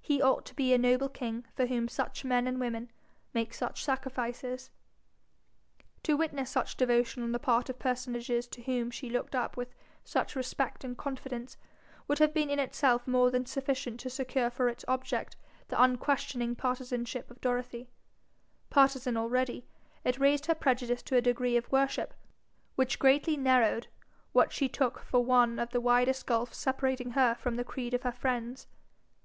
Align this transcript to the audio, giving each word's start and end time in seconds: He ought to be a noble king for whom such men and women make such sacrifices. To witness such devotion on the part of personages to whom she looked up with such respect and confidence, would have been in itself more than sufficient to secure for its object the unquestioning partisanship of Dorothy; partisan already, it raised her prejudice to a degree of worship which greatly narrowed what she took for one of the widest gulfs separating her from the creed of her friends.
He 0.00 0.22
ought 0.22 0.46
to 0.46 0.54
be 0.54 0.72
a 0.72 0.78
noble 0.78 1.08
king 1.08 1.44
for 1.56 1.66
whom 1.66 1.88
such 1.88 2.24
men 2.24 2.46
and 2.46 2.60
women 2.60 2.88
make 3.34 3.52
such 3.52 3.82
sacrifices. 3.84 4.70
To 6.04 6.16
witness 6.16 6.50
such 6.50 6.76
devotion 6.76 7.24
on 7.24 7.32
the 7.32 7.40
part 7.40 7.68
of 7.68 7.76
personages 7.80 8.46
to 8.46 8.62
whom 8.62 8.92
she 8.92 9.10
looked 9.10 9.34
up 9.34 9.56
with 9.56 9.74
such 10.04 10.36
respect 10.36 10.84
and 10.84 10.96
confidence, 10.96 11.56
would 12.06 12.18
have 12.20 12.32
been 12.32 12.48
in 12.48 12.60
itself 12.60 13.08
more 13.08 13.28
than 13.32 13.44
sufficient 13.44 13.98
to 13.98 14.08
secure 14.08 14.50
for 14.50 14.68
its 14.68 14.84
object 14.86 15.34
the 15.66 15.82
unquestioning 15.82 16.54
partisanship 16.54 17.28
of 17.28 17.40
Dorothy; 17.40 17.88
partisan 18.70 19.16
already, 19.16 19.66
it 20.04 20.20
raised 20.20 20.46
her 20.46 20.54
prejudice 20.54 21.02
to 21.02 21.16
a 21.16 21.20
degree 21.20 21.56
of 21.56 21.72
worship 21.72 22.14
which 22.76 23.00
greatly 23.00 23.36
narrowed 23.36 23.88
what 24.30 24.52
she 24.52 24.68
took 24.68 25.00
for 25.00 25.24
one 25.24 25.58
of 25.58 25.70
the 25.70 25.80
widest 25.80 26.24
gulfs 26.24 26.56
separating 26.56 27.10
her 27.18 27.34
from 27.34 27.56
the 27.56 27.64
creed 27.64 27.94
of 27.94 28.02
her 28.04 28.12
friends. 28.12 28.68